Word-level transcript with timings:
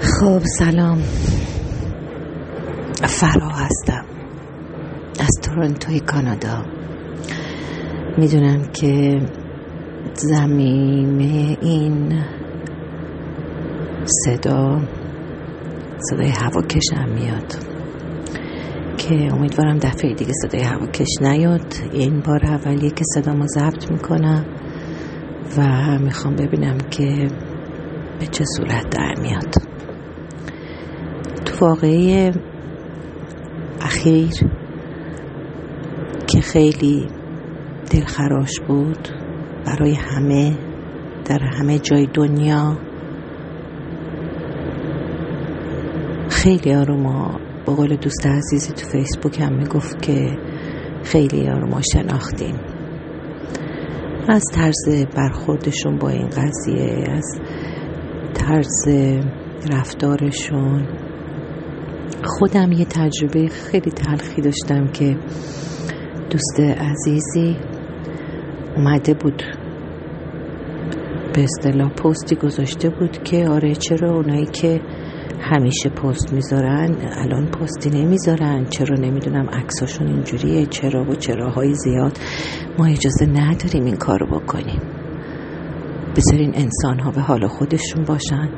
خب 0.00 0.40
سلام. 0.58 0.98
فرا 3.02 3.48
هستم. 3.48 4.04
از 5.20 5.30
تورنتوی 5.42 6.00
کانادا. 6.00 6.64
می‌دونم 8.18 8.62
که 8.72 9.20
زمین 10.14 11.20
این 11.62 12.24
صدا 14.04 14.80
صدای 15.98 16.28
هواکشم 16.28 17.08
میاد. 17.14 17.54
که 18.98 19.14
امیدوارم 19.32 19.78
دفعه 19.78 20.14
دیگه 20.14 20.32
صدای 20.32 20.62
هواکش 20.62 21.08
نیاد. 21.20 21.74
این 21.92 22.20
بار 22.20 22.46
اولیه 22.46 22.90
که 22.90 23.04
صدامو 23.14 23.46
ضبط 23.46 23.90
می‌کنم 23.90 24.44
و 25.58 25.98
می‌خوام 25.98 26.36
ببینم 26.36 26.78
که 26.78 27.28
به 28.24 28.30
چه 28.30 28.44
صورت 28.56 28.90
در 28.90 29.14
میاد. 29.20 29.54
تو 31.44 31.66
واقعی 31.66 32.32
اخیر 33.80 34.34
که 36.26 36.40
خیلی 36.40 37.08
دلخراش 37.90 38.60
بود 38.68 39.08
برای 39.66 39.94
همه 39.94 40.58
در 41.24 41.38
همه 41.42 41.78
جای 41.78 42.06
دنیا 42.14 42.78
خیلی 46.28 46.74
رو 46.74 46.96
ما 46.96 47.40
با 47.66 47.74
قول 47.74 47.96
دوست 47.96 48.26
عزیزی 48.26 48.72
تو 48.72 48.86
فیسبوک 48.86 49.40
هم 49.40 49.56
می‌گفت 49.56 50.02
که 50.02 50.38
خیلی 51.02 51.46
رو 51.46 51.68
ما 51.68 51.80
شناختیم. 51.92 52.54
از 54.28 54.42
طرز 54.54 55.06
برخوردشون 55.16 55.98
با 55.98 56.08
این 56.08 56.28
قضیه 56.28 57.04
از 57.10 57.40
طرز 58.34 58.88
رفتارشون. 59.70 60.88
خودم 62.24 62.72
یه 62.72 62.84
تجربه 62.84 63.48
خیلی 63.48 63.90
تلخی 63.90 64.42
داشتم 64.42 64.86
که 64.86 65.16
دوست 66.30 66.60
عزیزی 66.60 67.56
اومده 68.76 69.14
بود 69.14 69.42
به 71.34 71.44
اصطلاح 71.44 71.90
پستی 71.90 72.36
گذاشته 72.36 72.90
بود 72.90 73.22
که 73.22 73.48
آره 73.48 73.74
چرا 73.74 74.12
اونایی 74.14 74.46
که 74.46 74.80
همیشه 75.40 75.88
پست 75.88 76.32
می‌ذارن 76.32 76.96
الان 77.16 77.46
پستی 77.46 77.90
نمی‌ذارن 77.90 78.64
چرا 78.64 78.96
نمی‌دونم 78.96 79.48
عکساشون 79.52 80.06
اینجوریه 80.06 80.66
چرا 80.66 81.04
و 81.10 81.14
چراهای 81.14 81.74
زیاد 81.74 82.18
ما 82.78 82.86
اجازه 82.86 83.26
نداریم 83.26 83.84
این 83.84 83.96
کارو 83.96 84.26
بکنیم. 84.26 84.93
بذارین 86.16 86.52
انسان 86.54 87.00
ها 87.00 87.10
به 87.10 87.20
حال 87.20 87.46
خودشون 87.46 88.04
باشن. 88.04 88.48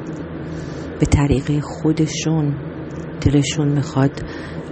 به 1.01 1.07
طریق 1.07 1.61
خودشون 1.61 2.55
دلشون 3.21 3.69
می‌خواد 3.69 4.11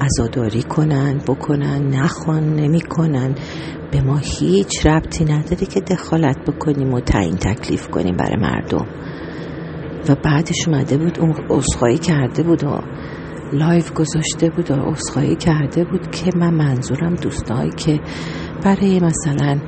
عزاداری 0.01 0.63
کنن 0.63 1.19
بکنن 1.29 1.87
نخوان 1.87 2.55
نمی‌کنن. 2.55 3.35
به 3.93 4.01
ما 4.01 4.17
هیچ 4.17 4.87
ربطی 4.87 5.25
نداره 5.25 5.67
که 5.67 5.81
دخالت 5.81 6.37
بکنیم 6.47 6.95
و 6.95 7.01
تعیین 7.01 7.37
تکلیف 7.37 7.89
کنیم 7.89 8.17
برای 8.17 8.37
مردم. 8.41 8.87
و 10.09 10.15
بعدش 10.15 10.69
اومده 10.69 10.99
بود 10.99 11.19
اون 11.21 11.35
عذرخواهی 11.51 11.99
کرده 11.99 12.43
بود 12.43 12.65
و 12.65 12.81
live 13.53 13.93
گذاشته 13.93 14.51
بود 14.51 14.71
و 14.71 14.75
عذرخواهی 14.75 15.37
کرده 15.37 15.85
بود 15.85 16.11
که 16.11 16.31
من 16.37 16.55
منظورم 16.55 17.15
دوستایی 17.15 17.71
که 17.71 18.01
برای 18.65 19.01
مثلا 19.01 19.59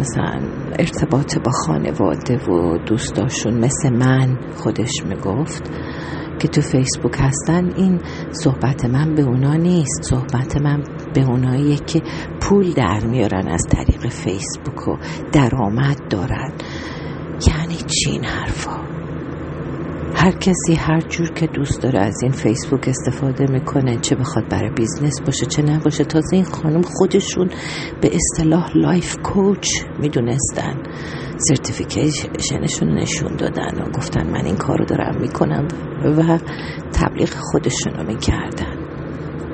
مثلا 0.00 0.40
ارتباط 0.78 1.38
با 1.38 1.50
خانواده 1.52 2.36
و 2.36 2.78
دوستاشون 2.86 3.54
مثل 3.54 3.90
من 3.90 4.38
خودش 4.56 4.92
می‌گفت 5.08 5.70
که 6.38 6.48
تو 6.48 6.60
فیسبوک 6.60 7.12
هستن 7.18 7.72
این 7.76 8.00
صحبت 8.30 8.84
من 8.84 9.14
به 9.14 9.22
اونا 9.22 9.54
نیست. 9.54 10.02
صحبت 10.02 10.56
من 10.56 10.82
به 11.14 11.24
اونایی 11.24 11.76
که 11.76 12.02
پول 12.40 12.72
در 12.72 13.06
میارن 13.06 13.48
از 13.48 13.62
طریق 13.70 14.08
فیسبوک 14.08 14.88
و 14.88 14.96
درآمد 15.32 16.08
دارن. 16.10 16.52
یعنی 17.48 17.76
چی 17.76 18.10
این 18.10 18.24
حرفا؟ 18.24 19.01
هر 20.14 20.30
کسی 20.32 20.74
هر 20.74 21.00
جور 21.00 21.30
که 21.30 21.46
دوست 21.46 21.82
داره 21.82 22.00
از 22.00 22.22
این 22.22 22.32
فیسبوک 22.32 22.88
استفاده 22.88 23.46
می‌کنه 23.52 23.98
چه 23.98 24.16
بخواد 24.16 24.48
برای 24.48 24.70
business 24.70 25.20
باشه 25.26 25.46
چه 25.46 25.62
نباشه 25.62 26.04
تازه 26.04 26.36
این 26.36 26.44
خانم 26.44 26.82
خودشون 26.82 27.48
به 28.00 28.10
اصطلاح 28.14 28.70
life 28.76 29.16
coach 29.22 29.68
می‌دونستن. 30.00 30.82
certification 31.38 32.53
شون 32.53 32.88
نشون 32.98 33.36
دادن 33.36 33.82
و 33.82 33.90
گفتن 33.90 34.30
من 34.30 34.44
این 34.44 34.56
کارو 34.56 34.84
دارم 34.84 35.20
می‌کنم 35.20 35.68
و 36.04 36.38
تبلیغ 36.92 37.30
خودشون 37.34 37.92
رو 37.92 38.06
می‌کردن. 38.06 38.76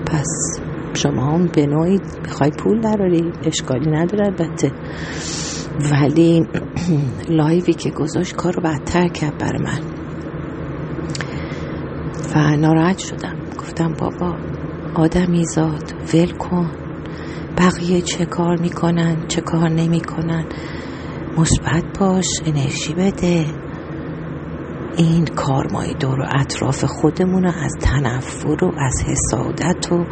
پس 0.07 0.61
شما 0.95 1.35
هم 1.35 1.47
به 1.47 1.67
نوعی 1.67 2.01
می‌خوای 2.23 2.51
پول 2.51 2.81
دراری 2.81 3.33
اشکالی 3.45 3.91
نداره 3.91 4.27
البته. 4.27 4.73
ولی 5.93 6.47
live 7.39 7.66
ی 7.66 7.73
که 7.73 7.91
گذاشت 7.91 8.37
کار 8.37 8.53
رو 8.53 8.63
بدتر 8.63 9.09
کرد 9.09 9.39
برا 9.39 9.57
من. 9.57 9.98
و 12.35 12.57
ناراحت 12.57 12.99
شدم. 12.99 13.37
گفتم 13.59 13.95
بابا 14.01 14.37
آدمی 14.95 15.45
زاد. 15.45 15.95
ول 16.15 16.31
کن. 16.31 16.71
بقیه 17.59 18.01
چه 18.01 18.27
کار 18.27 18.57
می‌کنن 18.61 19.27
چه 19.29 19.41
کار 19.41 19.69
نمی‌کنن؟ 19.69 20.45
مثبت 21.39 21.99
باش 22.01 22.27
انرژی 22.47 22.95
بده. 22.95 23.47
این 24.97 25.25
کارمای 25.25 25.95
دور 25.95 26.21
و 26.21 26.25
اطراف 26.41 26.85
خودمون 26.85 27.43
رو 27.43 27.53
از 27.65 27.73
تنفر 27.81 28.65
و 28.65 28.73
از 28.79 29.05
حسادت 29.07 29.93
و 29.93 30.05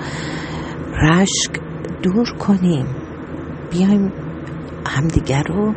رشک 1.02 1.60
دور 2.02 2.26
کنیم. 2.38 2.86
بیایم 3.70 4.12
همدیگر 4.86 5.42
رو 5.48 5.72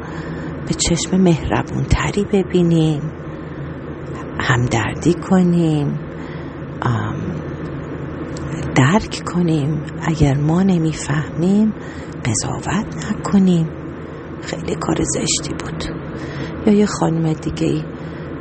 به 0.68 0.74
چشم 0.74 1.18
مهربون 1.18 1.84
تری 1.84 2.26
ببینیم. 2.34 3.02
همدردی 4.40 5.14
کنیم. 5.14 6.09
درک 8.76 9.22
کنیم. 9.26 9.82
اگر 10.02 10.38
ما 10.38 10.64
نمی‌فهمیم 10.64 11.74
قضاوت 12.26 13.06
نکنیم. 13.10 13.70
خیلی 14.42 14.76
کار 14.76 14.98
زشتی 15.04 15.54
بود. 15.54 15.84
یا 16.66 16.74
یه 16.74 16.86
خانم 16.86 17.34
دیگه 17.34 17.68
ای 17.68 17.84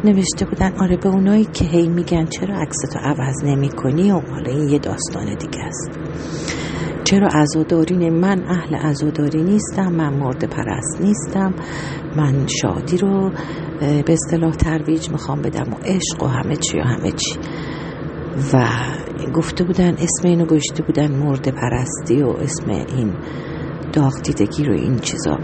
نوشته 0.05 0.45
بودن 0.45 0.73
آره 0.81 0.97
به 0.97 1.09
اونایی 1.09 1.45
که 1.45 1.65
هی 1.65 1.89
میگن 1.89 2.25
چرا 2.25 2.61
عکستو 2.61 2.99
عوض 2.99 3.45
نمی 3.45 3.69
کنی 3.69 4.13
و 4.13 4.21
حالا 4.21 4.51
این 4.51 4.69
یه 4.69 4.79
داستان 4.79 5.35
دیگه 5.35 5.65
است. 5.65 5.91
چرا 7.05 7.29
عزاداری 7.35 8.11
من 8.11 8.43
اهل 8.49 8.75
عزاداری 8.75 9.43
نیستم 9.43 9.93
من 9.93 10.15
مرد 10.15 10.45
پرست 10.51 11.01
نیستم. 11.01 11.55
من 12.17 12.47
شادی 12.47 12.97
رو 12.97 13.31
به 13.81 14.13
اصطلاح 14.13 14.53
ترویج 14.53 15.11
می‌خوام 15.11 15.43
بدم 15.43 15.73
و 15.73 15.77
عشق 15.85 16.23
و 16.23 16.27
همه 16.27 16.57
چی 16.57 16.79
و 16.79 16.83
همه 16.83 17.11
چی. 17.11 17.39
و 18.53 18.69
گفته 19.35 19.65
بودن 19.65 19.93
اسم 19.93 20.29
اینو 20.29 20.47
گشته 20.47 20.83
بودن 20.83 21.17
مرد 21.17 21.49
پرستی 21.49 22.23
و 22.23 22.29
اسم 22.29 22.71
این 22.71 23.13
داغ 23.93 24.23
دیدگی 24.23 24.65
رو 24.65 24.73
این 24.73 24.99
چیزا. 24.99 25.39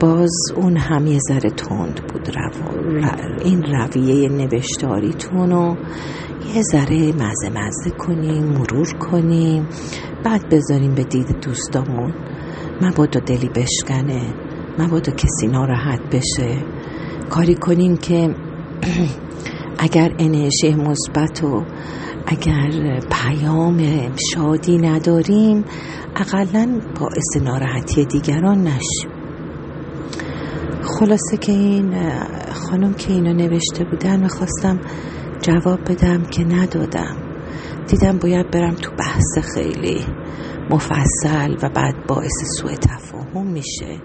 باز 0.00 0.30
اون 0.56 0.76
هم 0.76 1.06
یه 1.06 1.18
ذره 1.28 1.50
تند 1.50 2.00
بود 2.12 2.28
رو... 2.36 2.50
این 3.44 3.62
رویه 3.62 4.28
نوشتاریتون 4.28 5.50
رو 5.50 5.76
یه 6.54 6.62
ذره 6.62 7.12
مزه 7.12 7.50
مزه 7.54 7.90
کنیم 7.90 8.44
مرور 8.44 8.92
کنیم. 8.92 9.66
بعد 10.24 10.48
بذاریم 10.48 10.94
به 10.94 11.04
دید 11.04 11.40
دوستامون. 11.40 12.14
مبادا 12.82 13.20
دلی 13.20 13.48
بشکنه. 13.48 14.34
مبادا 14.78 15.12
کسی 15.12 15.46
ناراحت 15.46 16.00
بشه. 16.12 16.64
کاری 17.30 17.54
کنیم 17.54 17.96
که 17.96 18.34
اگر 19.78 20.14
انرژی 20.18 20.74
مثبت 20.74 21.44
و 21.44 21.64
اگر 22.30 23.00
پیام 23.00 23.78
شادی 24.34 24.78
نداریم 24.78 25.64
اقلا 26.16 26.80
باعث 27.00 27.36
ناراحتی 27.42 28.04
دیگران 28.04 28.58
نشیم. 28.58 29.10
خلاصه 30.82 31.36
که 31.36 31.52
این 31.52 31.94
خانم 32.52 32.94
که 32.94 33.12
اینو 33.12 33.32
نوشته 33.32 33.84
بودن 33.84 34.20
می‌خواستم 34.20 34.80
جواب 35.42 35.80
بدم 35.80 36.22
که 36.22 36.44
ندادم. 36.44 37.16
دیدم 37.88 38.18
باید 38.18 38.50
برم 38.50 38.74
تو 38.74 38.90
بحث 38.98 39.38
خیلی 39.54 40.04
مفصل 40.70 41.56
و 41.62 41.70
بعد 41.74 42.06
باعث 42.08 42.58
سوء 42.58 42.74
تفاهم 42.74 43.46
میشه. 43.46 44.00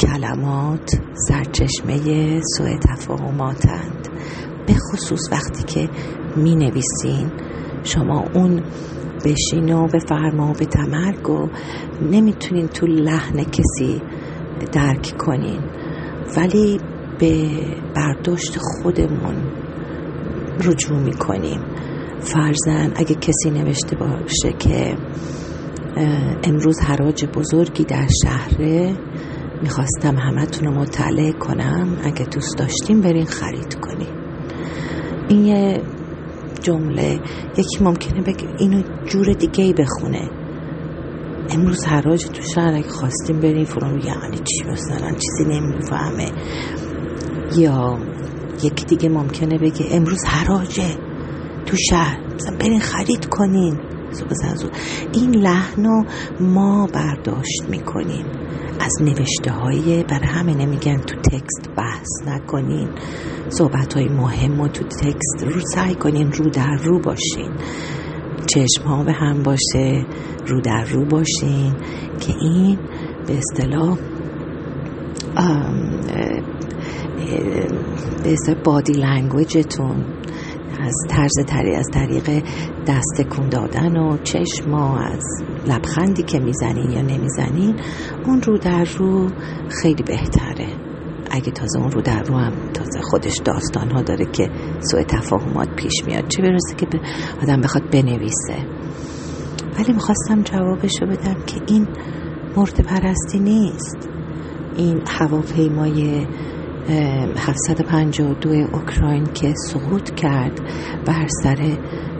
کلمات 0.00 1.00
سرچشمه 1.28 2.40
سوء 2.56 2.78
تفاهماتند. 2.78 4.08
به 4.66 4.74
خصوص 4.74 5.32
وقتی 5.32 5.62
که 5.62 5.88
می 6.36 6.56
نویسین 6.56 7.30
شما 7.82 8.24
اون 8.34 8.62
بشین 9.24 9.74
و 9.74 9.86
بفرما 9.86 10.50
و 10.50 10.52
به 10.52 10.64
تمرگ 10.64 11.30
و 11.30 11.48
نمی‌تونین 12.10 12.68
تو 12.68 12.86
لحن 12.86 13.44
کسی 13.44 14.02
درک 14.72 15.14
کنین. 15.18 15.60
ولی 16.36 16.80
به 17.18 17.48
برداشت 17.96 18.58
خودمون 18.58 19.34
رجوع 20.64 20.98
می‌کنیم 20.98 21.60
فرزن 22.20 22.92
اگه 22.96 23.14
کسی 23.14 23.50
نوشته 23.50 23.96
باشه 23.96 24.52
که 24.58 24.96
امروز 26.44 26.80
حراج 26.80 27.24
بزرگی 27.24 27.84
در 27.84 28.06
شهره 28.24 28.96
می‌خواستم 29.62 30.16
همتون 30.16 30.68
رو 30.68 30.80
مطلع 30.80 31.32
کنم. 31.32 31.96
اگه 32.04 32.24
دوست 32.24 32.58
داشتیم 32.58 33.00
برین 33.00 33.26
خرید 33.26 33.74
کنیم 33.80 34.14
این 35.28 35.44
یه 35.44 35.82
جمله 36.62 37.20
یکی 37.58 37.84
ممکنه 37.84 38.22
بگه 38.22 38.48
اینو 38.58 38.82
جور 39.06 39.32
دیگه 39.32 39.64
ای 39.64 39.72
بخونه. 39.72 40.30
امروز 41.50 41.84
حراج 41.86 42.24
تو 42.24 42.42
شهر 42.54 42.74
اگه 42.74 42.88
خواستیم 42.88 43.40
بریم 43.40 43.64
فرام 43.64 43.98
یعنی 43.98 44.36
چی 44.36 44.64
مثلا 44.68 45.10
چیزی 45.10 45.44
نمی‌فهمه. 45.44 46.32
یا 47.56 47.98
یکی 48.62 48.84
دیگه 48.84 49.08
ممکنه 49.08 49.58
بگه 49.58 49.86
امروز 49.90 50.24
حراجه 50.24 50.96
تو 51.66 51.76
شهر 51.76 52.20
مثلا 52.34 52.56
برین 52.56 52.80
خرید 52.80 53.26
کنین. 53.30 53.78
این 55.12 55.34
لحن 55.34 55.86
ما 56.40 56.86
برداشت 56.86 57.62
می‌کنیم. 57.68 58.24
از 58.80 59.02
نوشته 59.02 59.52
های 59.52 60.04
بر 60.04 60.24
همه 60.24 60.54
نمیگن 60.54 60.96
تو 60.96 61.16
تکست 61.16 61.70
بحث 61.76 62.08
نکنین. 62.26 62.88
صحبت 63.48 63.94
های 63.94 64.08
مهم 64.08 64.60
و 64.60 64.68
تو 64.68 64.84
تکست 64.84 65.44
رو 65.54 65.60
سعی 65.74 65.94
کنین 65.94 66.32
رو 66.32 66.50
در 66.50 66.76
رو 66.84 66.98
باشین. 66.98 67.50
چشم 68.46 68.84
ها 68.84 69.04
به 69.04 69.12
هم 69.12 69.42
باشه 69.42 70.06
رو 70.46 70.60
در 70.60 70.84
رو 70.84 71.04
باشین 71.04 71.74
که 72.20 72.34
این 72.40 72.78
به 73.26 73.38
اصطلاح 73.38 73.98
به 78.24 78.32
اصطلاح 78.32 78.62
بادی 78.64 78.92
لنگویجتون 78.92 80.04
از 80.90 80.96
طرز 81.08 81.46
تری 81.46 81.74
از 81.74 81.86
طریق 81.92 82.44
دست 82.86 83.28
کن 83.30 83.48
دادن 83.48 83.96
و 83.96 84.16
چشما 84.22 84.98
از 84.98 85.24
لبخندی 85.66 86.22
که 86.22 86.38
می‌زنین 86.38 86.90
یا 86.90 87.02
نمی‌زنین 87.02 87.76
اون 88.26 88.42
رو 88.42 88.58
در 88.58 88.84
رو 88.98 89.28
خیلی 89.82 90.02
بهتره. 90.02 90.68
اگه 91.30 91.52
تازه 91.52 91.78
اون 91.78 91.90
رو 91.90 92.02
در 92.02 92.22
رو 92.22 92.36
هم 92.36 92.52
تازه 92.72 93.00
خودش 93.02 93.40
داستان 93.44 93.90
ها 93.90 94.02
داره 94.02 94.24
که 94.32 94.50
سوء 94.90 95.02
تفاهمات 95.02 95.68
پیش 95.76 96.04
میاد 96.06 96.28
چه 96.28 96.42
برسه 96.42 96.74
که 96.76 96.86
آدم 97.42 97.60
بخواد 97.60 97.90
بنویسه. 97.90 98.56
ولی 99.78 99.92
می‌خواستم 99.92 100.42
جوابشو 100.42 101.06
بدم 101.06 101.42
که 101.46 101.60
این 101.66 101.88
مرد 102.56 102.80
پرستی 102.80 103.38
نیست. 103.38 104.08
این 104.76 105.02
هواپیمای 105.08 106.26
752 106.88 108.50
اوکراین 108.72 109.24
که 109.24 109.54
سقوط 109.54 110.10
کرد 110.10 110.60
بر 111.06 111.26
سر 111.42 111.78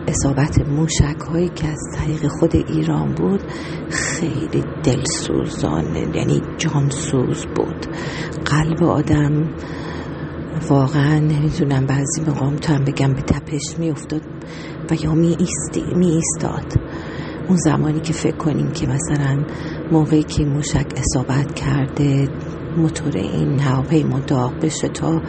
اصابت 0.09 0.69
موشک 0.69 1.21
هایی 1.31 1.49
که 1.49 1.69
از 1.69 1.79
طریق 1.97 2.27
خود 2.27 2.57
ایران 2.57 3.15
بود 3.15 3.41
خیلی 3.91 4.65
دلسوزان 4.85 5.85
یعنی 6.15 6.43
جانسوز 6.59 7.47
بود. 7.57 7.87
قلب 8.45 8.85
آدم 8.85 9.55
واقعا 10.69 11.19
نمی‌تونم 11.19 11.87
بعضی 11.87 12.23
مقام 12.29 12.57
تو 12.57 12.73
هم 12.73 12.85
بگم 12.85 13.15
به 13.15 13.23
تپش 13.23 13.79
میافتاد 13.79 14.23
و 14.91 14.95
یا 15.05 15.15
می, 15.15 15.37
می 15.97 16.07
ایستاد 16.07 16.75
اون 17.49 17.57
زمانی 17.57 18.01
که 18.01 18.13
فکر 18.13 18.37
کنیم 18.37 18.71
که 18.73 18.87
مثلا 18.87 19.45
موقعی 19.93 20.23
که 20.23 20.45
موشک 20.45 20.87
اصابت 20.97 21.55
کرده 21.55 22.29
موتور 22.77 23.17
این 23.17 23.61
هواپیما 23.61 24.19
داغ 24.19 24.53
بشه 24.63 24.89
تا 24.89 25.23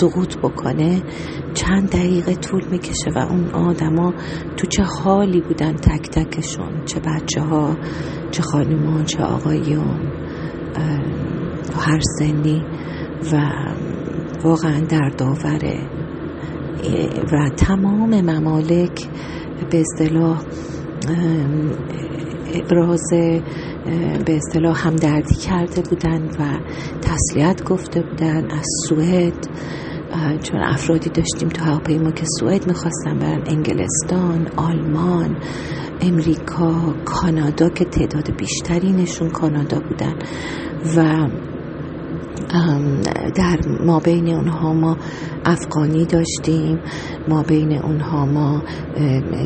سقوط 0.00 0.36
بکنه 0.36 1.02
چند 1.54 1.90
دقیقه 1.90 2.34
طول 2.34 2.64
می‌کشه 2.70 3.10
و 3.16 3.18
اون 3.18 3.50
آدما 3.50 4.14
تو 4.56 4.66
چه 4.66 4.82
حالی 4.82 5.40
بودن 5.40 5.72
تک 5.72 6.10
تکشون؟ 6.10 6.84
چه 6.84 7.00
بچه 7.00 7.40
ها 7.40 7.76
چه 8.30 8.42
خانوما 8.42 9.02
چه 9.02 9.22
آقایون 9.22 10.00
هر 11.76 12.00
سنی 12.18 12.64
و 13.32 13.36
واقعا 14.44 14.80
در 14.80 15.08
داوره 15.18 15.78
و 17.32 17.48
تمام 17.56 18.20
ممالک 18.20 19.08
به 19.70 19.80
اصطلاح 19.80 20.42
ابراز 22.54 23.12
به 24.26 24.36
اصطلاح 24.36 24.86
همدردی 24.86 25.34
کرده 25.34 25.82
بودن 25.82 26.22
و 26.22 26.60
تسلیت 27.02 27.64
گفته 27.64 28.02
بودن 28.02 28.50
از 28.50 28.66
سوئد. 28.88 29.48
چون 30.42 30.60
افرادی 30.60 31.10
داشتیم 31.10 31.48
تو 31.48 31.64
هواپیما 31.64 32.10
که 32.10 32.24
سوئد 32.40 32.66
می‌خواستن 32.66 33.18
برن 33.18 33.42
انگلستان 33.46 34.48
آلمان 34.56 35.36
امریکا 36.00 36.94
کانادا 37.04 37.68
که 37.68 37.84
تعداد 37.84 38.36
بیشترینشون 38.36 39.30
کانادا 39.30 39.80
بودن. 39.80 40.14
و 40.96 41.28
در 43.36 43.58
ما 43.86 44.00
بین 44.00 44.28
اونها 44.28 44.72
ما 44.72 44.96
افغانی 45.44 46.04
داشتیم. 46.04 46.78
ما 47.28 47.42
بین 47.42 47.72
اونها 47.72 48.26
ما 48.26 48.62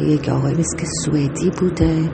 یک 0.09 0.29
آقای 0.29 0.53
مثل 0.53 0.77
که 0.79 0.87
سوئدی 1.05 1.51
بوده. 1.61 2.11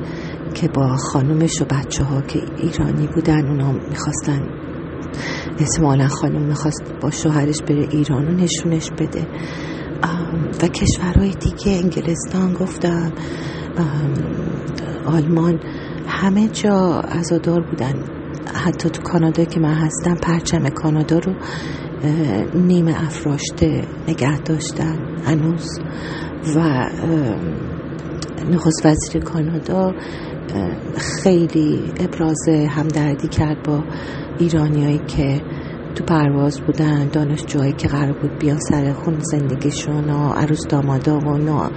که 0.55 0.69
با 0.69 0.97
خانومش 0.97 1.62
و 1.62 1.64
بچه 1.64 2.05
ها 2.05 2.20
که 2.20 2.41
ایرانی 2.56 3.06
بودن 3.06 3.49
اونا 3.49 3.73
می‌خواستن 3.73 4.49
احتمالا 5.58 6.08
خانم 6.08 6.43
می‌خواست 6.43 6.94
با 7.02 7.11
شوهرش 7.11 7.62
بره 7.62 7.88
ایران 7.91 8.29
و 8.29 8.31
نشونش 8.31 8.91
بده. 8.91 9.26
و 10.62 10.69
کشورهای 10.69 11.31
دیگه 11.31 11.73
انگلستان 11.73 12.52
گفتم 12.52 13.12
آلمان 15.06 15.61
همه 16.06 16.49
جا 16.49 17.00
ازادار 17.00 17.61
بودن. 17.61 18.05
حتی 18.55 18.91
تو 18.91 19.02
کانادا 19.02 19.44
که 19.44 19.61
من 19.61 19.75
هستم 19.75 20.14
پرچم 20.14 20.69
کانادا 20.69 21.19
رو 21.19 21.35
نیمه 22.55 23.05
افراشته 23.05 23.85
نگه 24.08 24.41
داشتن 24.41 24.99
هنوز. 25.25 25.81
و 26.56 26.91
نخست 28.50 28.87
وزیر 28.87 29.23
کانادا 29.23 29.94
خیلی 30.97 31.93
ابراز 32.00 32.49
همدردی 32.49 33.29
کرد 33.29 33.62
با 33.62 33.85
ایرانیایی 34.38 35.00
که 35.06 35.41
تو 35.94 36.05
پرواز 36.05 36.61
بودن 36.61 37.08
دانشجوهایی 37.08 37.73
که 37.73 37.88
قرار 37.88 38.12
بود 38.12 38.38
بیان 38.38 38.58
سر 38.58 38.93
خون 38.93 39.19
زندگیشون 39.20 40.11
و 40.11 40.33
عروس 40.33 40.66
دامادا 40.69 41.19
و 41.19 41.71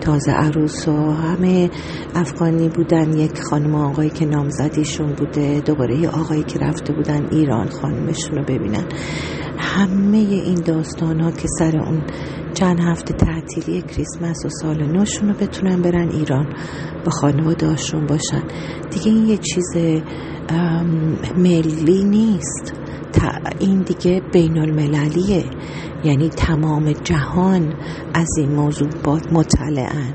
تازه 0.00 0.32
عروس 0.32 0.88
و 0.88 1.12
همه 1.12 1.70
افغانی 2.14 2.68
بودن. 2.68 3.18
یک 3.18 3.40
خانم 3.50 3.74
آقایی 3.74 4.10
که 4.10 4.26
نامزدیشون 4.26 5.12
بوده 5.12 5.60
دوباره 5.60 5.96
یه 5.96 6.08
آقایی 6.08 6.42
که 6.42 6.58
رفته 6.58 6.92
بودن 6.92 7.26
ایران 7.30 7.68
خانمشون 7.68 8.36
رو 8.36 8.42
ببینن. 8.42 8.84
همه 9.58 10.16
این 10.18 10.60
داستان 10.60 11.20
ها 11.20 11.30
که 11.30 11.48
سر 11.58 11.78
اون 11.78 12.02
چند 12.60 12.80
هفته 12.80 13.14
تعطیلی 13.14 13.82
کریسمس 13.82 14.44
و 14.44 14.48
سال 14.48 14.86
نوشون 14.86 15.28
رو 15.28 15.34
بتونن 15.34 15.82
برن 15.82 16.08
ایران. 16.08 16.46
با 17.04 17.10
خانوادهاشون 17.10 18.06
باشن. 18.06 18.42
دیگه 18.90 19.06
این 19.06 19.26
یه 19.26 19.36
چیز 19.38 19.76
ملی 21.36 22.04
نیست. 22.04 22.72
این 23.58 23.82
دیگه 23.82 24.22
بین 24.32 24.58
المللیه 24.58 25.44
یعنی 26.04 26.28
تمام 26.28 26.92
جهان 26.92 27.74
از 28.14 28.28
این 28.38 28.54
موضوع 28.54 28.88
مطلعن. 29.32 30.14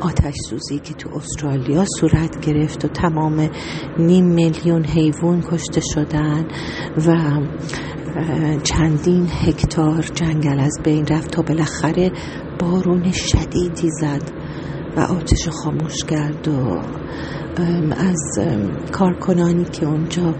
آتش 0.00 0.34
سوزی 0.50 0.78
که 0.78 0.94
تو 0.94 1.10
استرالیا 1.14 1.84
صورت 2.00 2.40
گرفت 2.46 2.84
و 2.84 2.88
تمام 2.88 3.50
نیم 3.98 4.26
میلیون 4.26 4.84
حیوان 4.84 5.42
کشته 5.42 5.80
شدن 5.80 6.46
و 7.06 7.16
چندین 8.62 9.28
هکتار 9.46 10.02
جنگل 10.02 10.60
از 10.60 10.80
بین 10.84 11.06
رفت 11.06 11.30
تا 11.30 11.42
بالاخره 11.42 12.12
بارون 12.58 13.12
شدیدی 13.12 13.88
زد 14.00 14.22
و 14.96 15.00
آتش 15.00 15.48
خاموش 15.48 16.04
کرد 16.04 16.48
و 16.48 16.80
از 17.96 18.38
کارکنانی 18.92 19.64
که 19.64 19.86
اونجا 19.86 20.34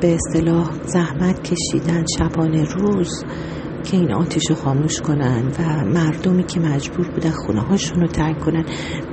به 0.00 0.14
اصطلاح 0.14 0.70
زحمت 0.84 1.42
کشیدن 1.42 2.04
شبانه 2.18 2.64
روز 2.64 3.24
که 3.84 3.96
این 3.96 4.12
آتش 4.12 4.50
رو 4.50 4.56
خاموش 4.56 5.00
کنن 5.00 5.52
و 5.58 5.84
مردمی 5.84 6.44
که 6.44 6.60
مجبور 6.60 7.10
بودن 7.10 7.30
خونه 7.30 7.60
هاشون 7.60 8.00
رو 8.00 8.06
ترک 8.06 8.40
کنن 8.40 8.64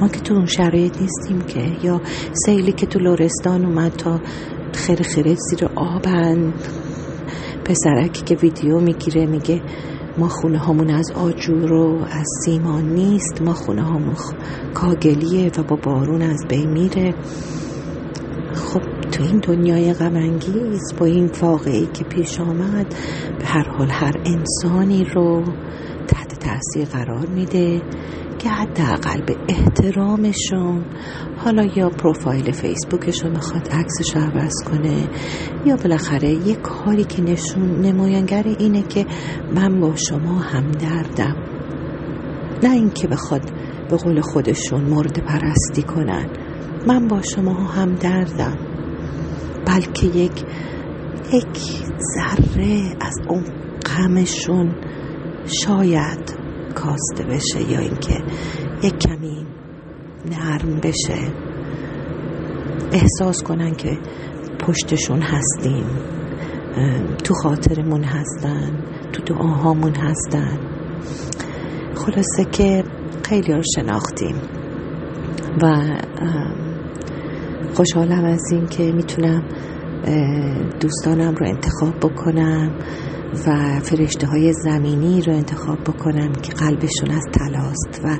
ما 0.01 0.07
که 0.07 0.19
تو 0.19 0.33
اون 0.33 0.45
شرایط 0.45 1.01
نیستیم 1.01 1.41
که 1.41 1.87
یا 1.87 2.01
سیلی 2.45 2.71
که 2.71 2.85
تو 2.85 2.99
لورستان 2.99 3.65
اومد 3.65 3.91
تا 3.91 4.19
خیر 4.73 5.01
خیره 5.01 5.35
زیر 5.35 5.69
آبن 5.75 6.53
پسرکی 7.65 8.23
که 8.23 8.35
ویدیو 8.35 8.79
می‌گیره 8.79 9.25
میگه 9.25 9.61
ما 10.17 10.27
خونه 10.27 10.59
همون 10.59 10.89
از 10.89 11.11
آجور 11.11 11.73
و 11.73 12.05
از 12.11 12.27
سیمان 12.45 12.89
نیست 12.89 13.41
ما 13.41 13.53
خونه 13.53 13.81
همون 13.81 14.15
کاگلیه 14.73 15.51
و 15.57 15.63
با 15.63 15.75
بارون 15.75 16.21
از 16.21 16.45
بین 16.49 16.69
میره. 16.69 17.13
خب 18.53 18.81
تو 19.11 19.23
این 19.23 19.39
دنیای 19.39 19.93
غمانگیز 19.93 20.93
با 20.99 21.05
این 21.05 21.29
واقعی 21.41 21.87
که 21.93 22.03
پیش 22.03 22.39
آمد 22.39 22.95
به 23.39 23.45
هر 23.45 23.69
حال 23.69 23.89
هر 23.89 24.13
انسانی 24.25 25.05
رو 25.05 25.43
تحت 26.07 26.39
تاثیر 26.39 26.85
قرار 26.85 27.25
میده. 27.25 27.81
که 28.43 28.49
حداقل 28.49 29.21
به 29.21 29.35
احترامشون 29.49 30.85
حالا 31.37 31.63
یا 31.75 31.89
پروفایل 31.89 32.51
فیسبوکش 32.51 33.23
رو 33.23 33.29
می‌خواد 33.29 33.69
عکسش 33.69 34.15
رو 34.15 34.21
عوض 34.21 34.53
کنه 34.65 35.09
یا 35.65 35.75
بالاخره 35.75 36.29
یه 36.29 36.55
کاری 36.55 37.03
که 37.03 37.21
نشون 37.21 37.81
نمایانگر 37.81 38.43
اینه 38.59 38.83
که 38.83 39.05
من 39.55 39.79
با 39.79 39.95
شما 39.95 40.39
همدردم. 40.39 41.35
نه 42.63 42.71
اینکه 42.71 43.07
بخواد 43.07 43.51
به 43.89 43.97
قول 43.97 44.21
خودشون 44.21 44.83
مورد 44.83 45.19
پرستی 45.19 45.83
کنن. 45.83 46.29
من 46.87 47.07
با 47.07 47.21
شما 47.21 47.53
همدردم. 47.53 48.57
بلکه 49.65 50.07
یک 50.07 50.43
یک 51.33 51.59
ذره 52.15 52.97
از 53.01 53.15
اون 53.29 53.43
غمشون 53.85 54.75
شاید 55.45 56.40
کاسته 56.71 57.23
بشه 57.23 57.71
یا 57.71 57.79
اینکه 57.79 58.23
یک 58.83 58.97
کمی 58.97 59.45
نرم 60.25 60.79
بشه 60.83 61.31
احساس 62.91 63.43
کنن 63.43 63.75
که 63.75 63.97
پشتشون 64.59 65.21
هستیم 65.21 65.85
تو 67.23 67.33
خاطرمون 67.33 68.03
هستن 68.03 68.71
تو 69.13 69.23
دعاهامون 69.23 69.95
هستن. 69.95 70.59
خلاصه 71.95 72.45
که 72.51 72.83
خیلی 73.29 73.53
رو 73.53 73.61
شناختیم 73.75 74.35
و 75.61 75.97
خوشحالم 77.73 78.25
از 78.25 78.41
این 78.51 78.65
که 78.65 78.91
می‌تونم 78.91 79.43
دوستانم 80.79 81.35
رو 81.35 81.47
انتخاب 81.47 81.97
بکنم. 81.99 82.71
و 83.47 83.79
فرشته 83.79 84.27
های 84.27 84.53
زمینی 84.53 85.21
رو 85.21 85.33
انتخاب 85.33 85.83
بکنم 85.83 86.31
که 86.31 86.53
قلبشون 86.53 87.11
از 87.11 87.23
تلاست 87.33 88.01
و 88.03 88.17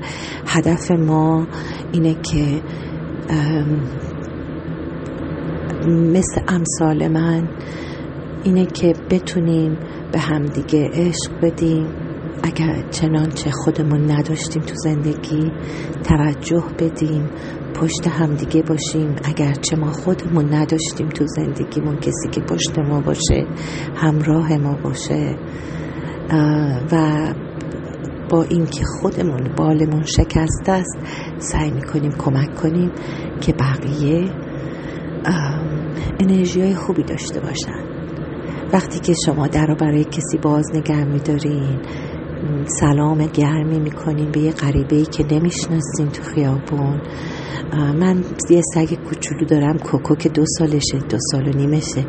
هدف 0.47 0.91
ما 0.91 1.47
اینه 1.91 2.13
که 2.13 2.61
مثل 5.87 6.41
امثال 6.47 7.07
من 7.07 7.49
اینه 8.43 8.65
که 8.65 8.93
بتونیم 9.09 9.77
به 10.11 10.19
همدیگه 10.19 10.89
عشق 10.93 11.31
بدیم. 11.41 11.87
اگر 12.43 12.83
چنانچه 12.91 13.51
خودمون 13.51 14.11
نداشتیم 14.11 14.61
تو 14.61 14.75
زندگی 14.75 15.51
توجه 16.03 16.63
بدیم. 16.79 17.29
پشت 17.73 18.07
همدیگه 18.07 18.61
باشیم. 18.61 19.15
اگرچه 19.23 19.75
ما 19.75 19.91
خودمون 19.91 20.53
نداشتیم 20.53 21.09
تو 21.09 21.25
زندگیمون 21.27 21.95
کسی 21.95 22.29
که 22.31 22.41
پشت 22.41 22.79
ما 22.79 23.01
باشه 23.01 23.47
همراه 23.95 24.57
ما 24.57 24.77
باشه. 24.83 25.35
و 26.91 27.33
با 28.29 28.43
اینکه 28.43 28.83
خودمون 28.85 29.55
بالمون 29.57 30.03
شکسته 30.03 30.71
است 30.71 30.97
سعی 31.37 31.71
می‌کنیم 31.71 32.11
کمک 32.11 32.55
کنیم 32.55 32.91
که 33.41 33.53
بقیه 33.53 34.29
انرژی 36.19 36.61
های 36.61 36.75
خوبی 36.75 37.03
داشته 37.03 37.39
باشن. 37.39 37.91
وقتی 38.73 38.99
که 38.99 39.13
شما 39.25 39.47
در 39.47 39.65
رو 39.65 39.75
برای 39.75 40.03
کسی 40.03 40.37
باز 40.41 40.65
نگه 40.75 41.03
میدارین 41.03 41.79
سلام 42.79 43.25
گرمی 43.25 43.79
می‌کنین 43.79 44.31
به 44.31 44.39
یه 44.39 44.51
غریبه 44.51 44.95
ای 44.95 45.05
که 45.05 45.25
نمی‌شناسین 45.31 46.07
تو 46.13 46.23
خیابون. 46.23 47.01
من 47.73 48.23
یه 48.49 48.61
سگ 48.73 48.93
کوچولو 48.93 49.45
دارم 49.45 49.77
کوکو 49.77 50.15
که 50.15 50.29
دو 50.29 50.43
سالشه 50.57 50.97
دو 51.09 51.17
سال 51.31 51.47
و 51.47 51.51
نیمشه. 51.57 52.05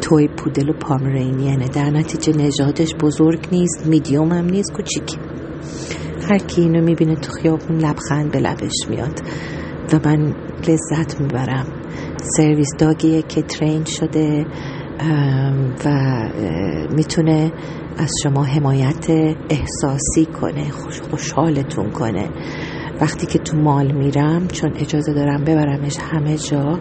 توی 0.00 0.28
پودل 0.28 0.68
و 0.68 0.72
پامرینیانه 0.72 1.68
در 1.68 1.90
نتیجه 1.90 2.32
نژادش 2.32 2.94
بزرگ 2.94 3.48
نیست 3.52 3.86
میدیوم 3.86 4.32
هم 4.32 4.44
نیست 4.44 4.72
کوچیک 4.72 5.18
هر 6.30 6.38
کی 6.38 6.60
اینو 6.60 6.84
می‌بینه 6.84 7.14
تو 7.14 7.32
خیابون 7.32 7.76
لبخند 7.76 8.32
به 8.32 8.38
لبش 8.38 8.88
میاد. 8.90 9.20
و 9.92 10.08
من 10.08 10.34
لذت 10.68 11.20
می‌برم. 11.20 11.66
سرویس 12.36 12.70
داگیه 12.78 13.22
که 13.22 13.42
ترین 13.42 13.84
شده 13.84 14.46
و 15.84 15.90
می‌تونه 16.96 17.52
از 17.98 18.10
شما 18.22 18.44
حمایت 18.44 19.10
احساسی 19.50 20.26
کنه 20.40 20.70
خوش 20.70 21.00
خوشحالتون 21.00 21.90
کنه. 21.90 22.28
وقتی 23.00 23.26
که 23.26 23.38
تو 23.38 23.56
مال 23.56 23.92
میرم 23.92 24.48
چون 24.48 24.72
اجازه 24.76 25.14
دارم 25.14 25.44
ببرمش 25.44 25.96
همه 26.00 26.36
جا 26.36 26.78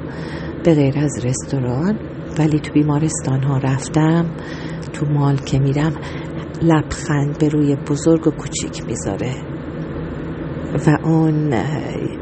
به 0.64 0.74
غیر 0.76 1.00
از 1.00 1.26
رستوران. 1.26 2.00
ولی 2.40 2.60
تو 2.60 2.74
بیمارستان 2.74 3.44
ها 3.44 3.58
رفتم 3.58 4.26
تو 4.94 5.06
مال 5.06 5.36
که 5.36 5.60
میرم 5.60 5.94
لبخند 6.62 7.38
به 7.40 7.50
روی 7.50 7.76
بزرگ 7.76 8.28
و 8.28 8.32
کوچیک 8.32 8.86
می‌ذاره. 8.88 9.34
و 10.88 10.98
اون 11.04 11.54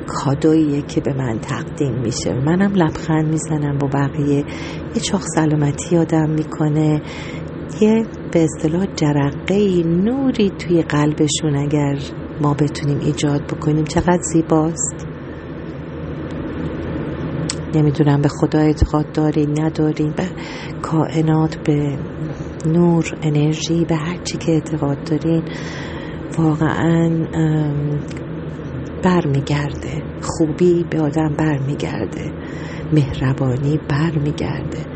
کادوییه 0.08 0.82
که 0.82 1.02
به 1.02 1.14
من 1.14 1.40
تقدیم 1.40 1.94
میشه. 1.94 2.34
منم 2.34 2.74
لبخند 2.76 3.28
می‌زنم 3.28 3.78
با 3.78 3.88
بقیه. 3.88 4.46
یه 4.96 5.02
چاخ 5.02 5.24
سلامتی 5.36 5.98
آدم 5.98 6.30
می‌کنه. 6.30 7.02
یه 7.82 8.06
به 8.32 8.44
اصطلاح 8.44 8.86
جرقه 8.96 9.84
نوری 9.84 10.50
توی 10.50 10.82
قلبشون 10.82 11.56
اگر 11.56 11.98
ما 12.42 12.54
بتونیم 12.54 13.00
ایجاد 13.00 13.42
بکنیم. 13.44 13.84
چقدر 13.84 14.22
زیباست. 14.34 15.08
نمی‌دونم 17.76 18.22
به 18.22 18.30
خدا 18.30 18.60
اعتقاد 18.60 19.12
دارین 19.12 19.62
ندارین 19.62 20.14
به 20.18 20.24
کائنات 20.82 21.58
به 21.58 21.98
نور 22.66 23.18
انرژی 23.22 23.86
به 23.86 23.96
هر 23.96 24.18
چی 24.24 24.38
که 24.38 24.52
اعتقاد 24.52 25.04
دارین 25.04 25.44
واقعا 26.38 27.10
برمیگرده. 29.04 30.04
خوبی 30.22 30.86
به 30.90 31.02
آدم 31.02 31.36
برمیگرده. 31.38 32.32
مهربانی 32.94 33.80
برمیگرده. 33.90 34.91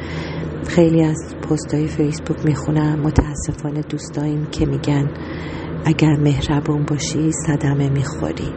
خیلی 0.67 1.03
از 1.03 1.35
پستای 1.41 1.87
فیسبوک 1.87 2.45
می‌خونم. 2.45 2.99
متاسفانه 2.99 3.81
دوستاییم 3.81 4.45
که 4.45 4.65
میگن 4.65 5.09
اگر 5.85 6.15
مهربون 6.15 6.85
باشی 6.85 7.31
صدمه 7.31 7.89
می‌خوری. 7.89 8.53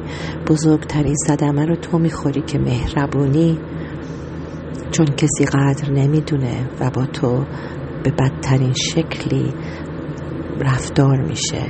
بزرگترین 0.47 1.15
صدمه 1.27 1.67
رو 1.67 1.77
تو 1.77 1.99
می‌خوری 1.99 2.41
که 2.41 2.59
مهربونی 2.59 3.59
چون 4.91 5.07
کسی 5.07 5.45
قدر 5.45 5.91
نمی‌دونه 5.91 6.69
و 6.81 6.91
با 6.91 7.07
تو 7.07 7.45
به 8.05 8.11
بدترین 8.11 8.73
شکلی 8.73 9.55
رفتار 10.61 11.23
میشه. 11.29 11.62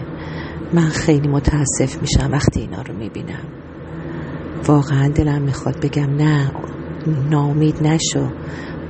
من 0.72 0.88
خیلی 0.88 1.28
متاسف 1.28 2.02
میشم 2.02 2.32
وقتی 2.32 2.60
اینا 2.60 2.82
رو 2.82 2.94
می‌بینم. 2.94 3.44
واقعا 4.66 5.08
دلم 5.08 5.42
می‌خواد 5.42 5.80
بگم 5.84 6.16
نه 6.16 6.52
ناامید 7.30 7.82
نشو. 7.82 8.28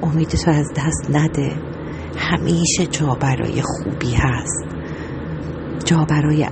امید 0.03 0.29
تو 0.29 0.51
از 0.51 0.73
دست 0.77 1.11
نده. 1.11 1.53
همیشه 2.17 2.87
جا 2.91 3.15
برای 3.21 3.63
خوبی 3.63 4.15
هست. 4.15 4.65
جا 5.85 6.05
برای 6.05 6.47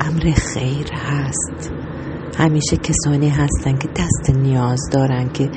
امر 0.00 0.30
خیر 0.30 0.92
هست. 0.92 1.72
همیشه 2.38 2.76
کسانی 2.76 3.28
هستن 3.28 3.78
که 3.78 3.88
دست 3.88 4.30
نیاز 4.36 4.80
دارن 4.92 5.28
که 5.28 5.50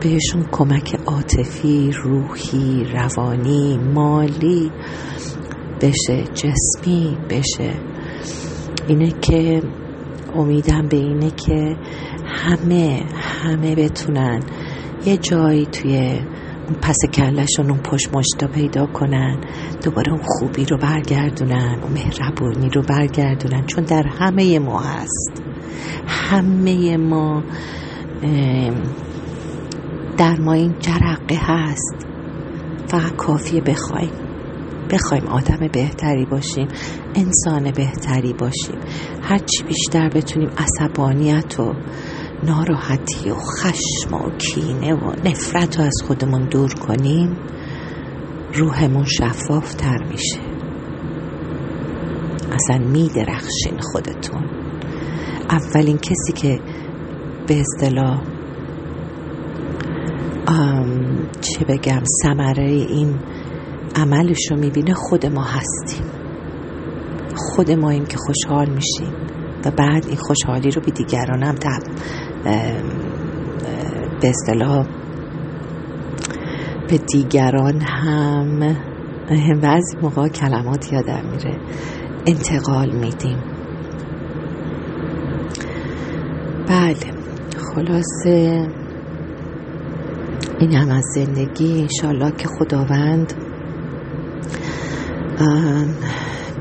بهشون 0.00 0.44
کمک 0.52 0.94
عاطفی 1.06 1.92
روحی 1.92 2.84
روانی 2.84 3.78
مالی 3.78 4.70
بشه 5.80 6.24
جسمی 6.34 7.16
بشه. 7.30 7.74
اینه 8.88 9.10
که 9.20 9.62
امیدم 10.34 10.88
به 10.88 10.96
اینه 10.96 11.30
که 11.30 11.76
همه 12.26 13.02
همه 13.14 13.74
بتونن 13.74 14.40
یه 15.06 15.16
جایی 15.16 15.66
توی 15.66 16.20
اون 16.66 16.76
پس 16.82 16.96
کلشون 17.12 17.70
اون 17.70 17.78
پشت 17.78 18.14
مشتا 18.14 18.46
پیدا 18.46 18.86
کنن 18.86 19.40
دوباره 19.84 20.12
اون 20.12 20.22
خوبی 20.24 20.64
رو 20.64 20.78
برگردونن 20.78 21.78
اون 21.82 21.92
مهربونی 21.92 22.70
رو 22.70 22.82
برگردونن 22.82 23.66
چون 23.66 23.84
در 23.84 24.06
همه 24.06 24.58
ما 24.58 24.80
هست. 24.80 25.42
همه 26.06 26.96
ما 26.96 27.42
در 30.16 30.40
ما 30.40 30.52
این 30.52 30.74
جرقه 30.80 31.38
هست. 31.40 32.06
فقط 32.86 33.16
کافیه 33.16 33.60
بخوایم. 33.60 34.10
بخوایم 34.90 35.26
آدم 35.26 35.68
بهتری 35.72 36.26
باشیم 36.26 36.68
انسان 37.14 37.70
بهتری 37.70 38.32
باشیم. 38.32 38.78
هرچی 39.22 39.62
بیشتر 39.68 40.08
بتونیم 40.08 40.50
عصبانیت 40.58 41.60
و 41.60 41.74
ناراحتی 42.46 43.30
و 43.30 43.34
خشم 43.34 44.14
و 44.14 44.30
کینه 44.38 44.94
و 44.94 45.12
نفرت 45.24 45.78
رو 45.78 45.84
از 45.84 46.02
خودمون 46.06 46.48
دور 46.48 46.74
کنیم 46.74 47.36
روحمون 48.54 49.04
شفاف 49.04 49.74
تر 49.74 50.04
میشه. 50.10 50.40
اصلا 52.52 52.78
میدرخشین 52.78 53.80
خودتون. 53.92 54.44
اولین 55.50 55.98
کسی 55.98 56.32
که 56.34 56.60
به 57.46 57.60
اصطلاح 57.60 58.22
چه 61.40 61.64
بگم 61.64 62.02
ثمره 62.22 62.70
این 62.70 63.18
عملش 63.96 64.50
رو 64.50 64.56
می‌بینه 64.58 64.94
خود 64.94 65.26
ما 65.26 65.44
هستیم. 65.44 66.06
خود 67.36 67.70
ماییم 67.70 68.04
که 68.04 68.16
خوشحال 68.16 68.70
میشیم 68.70 69.12
و 69.64 69.70
بعد 69.70 70.06
این 70.06 70.16
خوشحالی 70.16 70.70
رو 70.70 70.82
به 70.82 70.90
دیگران 70.90 71.42
هم 71.42 71.54
به 74.20 74.28
اصطلاح 74.28 74.86
به 76.88 76.98
دیگران 76.98 77.80
هم 77.80 78.76
بعضی 79.62 79.96
موقع 80.02 80.28
کلمات 80.28 80.92
یادم 80.92 81.22
میره 81.32 81.56
انتقال 82.26 82.90
میدیم. 82.90 83.38
بله 86.68 86.96
خلاصه 87.74 88.68
این 90.58 90.74
هم 90.74 90.90
از 90.90 91.04
زندگی. 91.14 91.80
انشالله 91.80 92.30
که 92.30 92.48
خداوند 92.48 93.34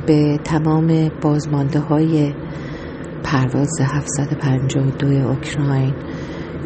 به 0.08 0.40
تمام 0.44 1.12
بازمانده 1.22 1.80
های 1.80 2.34
پرواز 3.34 3.82
752 3.82 5.08
اوکراین. 5.08 5.94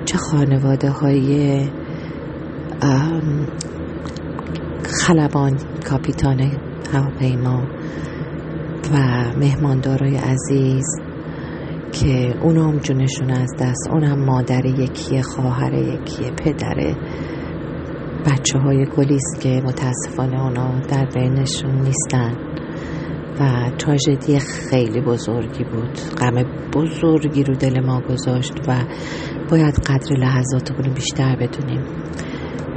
چه 0.06 0.18
خانواده 0.18 0.90
های 0.90 1.62
خلبان 4.84 5.58
کاپیتان 5.90 6.40
هواپیما 6.94 7.64
و 8.94 8.98
مهماندارای 9.40 10.16
عزیز 10.16 10.86
که 11.92 12.38
اونم 12.42 12.78
جونشون 12.78 13.32
از 13.32 13.54
دست 13.60 13.90
اونم 13.92 14.26
مادر 14.26 14.66
یکی 14.66 15.22
خواهر 15.22 15.74
یکی 15.74 16.32
پدر 16.32 16.96
بچه 18.26 18.60
های 18.60 18.86
گلیست 18.86 19.42
که 19.42 19.62
متاسفانه 19.66 20.44
اونا 20.44 20.80
در 20.80 21.06
بینشون 21.06 21.82
نیستن. 21.82 22.47
و 23.40 23.72
تراژدی 23.78 24.40
خیلی 24.40 25.02
بزرگی 25.02 25.64
بود. 25.64 26.00
غم 26.18 26.44
بزرگی 26.74 27.44
رو 27.44 27.56
دل 27.56 27.86
ما 27.86 28.02
گذاشت 28.02 28.54
و 28.68 28.84
باید 29.50 29.76
قدر 29.76 30.16
لحظاتمون 30.18 30.84
رو 30.84 30.94
بیشتر 30.94 31.36
بدونیم. 31.36 31.82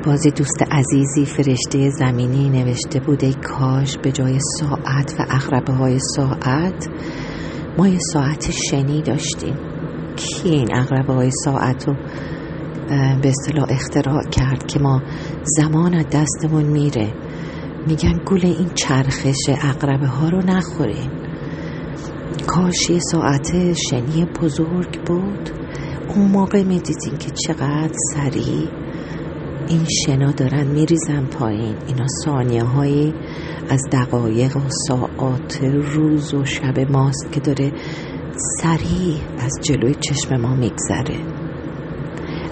بازی 0.07 0.31
دوست 0.31 0.62
عزیزی 0.71 1.26
فرشته 1.26 1.90
زمینی 1.90 2.49
نوشته 2.49 3.00
بود 3.00 3.25
ای 3.25 3.35
کاش 3.35 3.99
به 3.99 4.12
جای 4.12 4.38
ساعت 4.61 5.14
و 5.19 5.25
اغربه 5.31 5.73
های 5.73 5.99
ساعت 6.17 6.88
ما 7.79 7.88
یه 7.88 7.99
ساعت 8.12 8.50
شنی 8.50 9.02
داشتیم. 9.02 9.57
کی 10.17 10.49
این 10.49 10.76
اغربه 10.76 11.12
های 11.12 11.31
ساعت 11.45 11.88
رو 11.88 11.95
به 13.23 13.29
اصطلاح 13.29 13.67
اختراع 13.71 14.23
کرد 14.31 14.67
که 14.67 14.81
ما 14.81 15.02
زمان 15.45 15.95
از 15.95 16.07
دستمون 16.12 16.64
میره؟ 16.64 17.12
میگن 17.87 18.19
گول 18.25 18.41
این 18.43 18.71
چرخش 18.75 19.49
اقربه 19.49 20.07
ها 20.07 20.29
رو 20.29 20.39
نخورین. 20.39 21.11
کاش 22.47 22.91
یه 22.91 22.99
ساعت 22.99 23.73
شنی 23.73 24.25
بزرگ 24.43 25.05
بود. 25.07 25.51
اون 26.09 26.29
موقع 26.29 26.63
می‌دیدین 26.63 27.19
که 27.19 27.31
چقدر 27.31 27.93
سریع 28.15 28.69
این 29.69 29.87
شنا 30.07 30.33
دارن 30.33 30.67
میریزن 30.67 31.27
پایین. 31.27 31.77
اینا 31.87 32.07
ثانیه 32.25 32.65
هایی 32.65 33.15
از 33.71 33.83
دقایق 33.93 34.57
و 34.57 34.61
ساعات 34.89 35.61
روز 35.63 36.35
و 36.35 36.45
شب 36.45 36.91
ماست 36.91 37.33
که 37.33 37.41
داره 37.41 37.73
سریع 38.63 39.17
از 39.39 39.53
جلوی 39.63 39.95
چشم 39.95 40.37
ما 40.37 40.55
میگذره. 40.55 41.21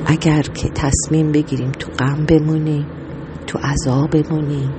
اگر 0.06 0.42
که 0.42 0.68
تصمیم 0.68 1.32
بگیریم 1.32 1.72
تو 1.72 1.92
غم 1.92 2.26
بمونیم 2.26 2.86
تو 3.46 3.58
عذاب 3.58 4.10
بمونیم 4.10 4.70